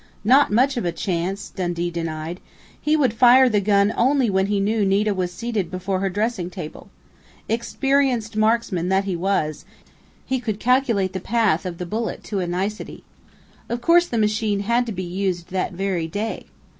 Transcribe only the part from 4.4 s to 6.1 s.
he knew Nita was seated before her